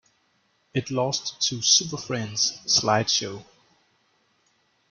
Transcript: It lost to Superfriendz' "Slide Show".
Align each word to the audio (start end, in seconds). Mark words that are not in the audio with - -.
It 0.73 0.89
lost 0.89 1.39
to 1.49 1.57
Superfriendz' 1.61 2.57
"Slide 2.67 3.07
Show". 3.07 3.45